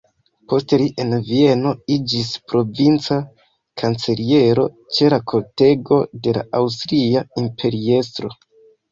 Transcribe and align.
Poste 0.51 0.77
li 0.81 0.85
en 1.01 1.09
Vieno 1.25 1.73
iĝis 1.95 2.29
provinca 2.53 3.17
kanceliero 3.81 4.63
ĉe 4.97 5.09
la 5.15 5.19
kortego 5.33 5.99
de 6.25 6.33
la 6.39 6.43
aŭstria 6.61 7.23
imperiestro. 7.43 8.33